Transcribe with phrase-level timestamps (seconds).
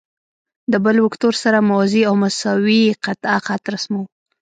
[0.71, 4.05] د بل وکتور سره موازي او مساوي قطعه خط رسموو.